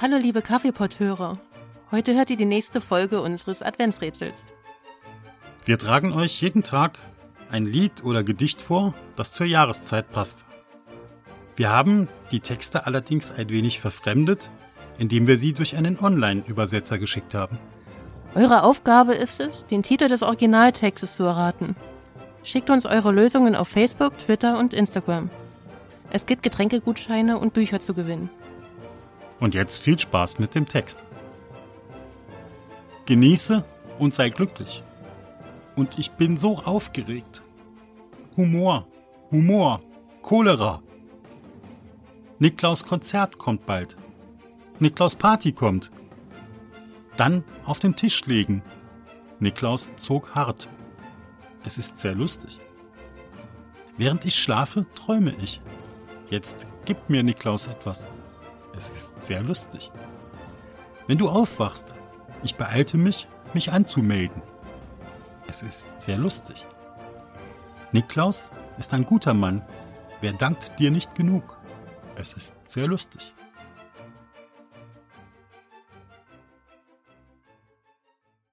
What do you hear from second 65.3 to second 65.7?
Es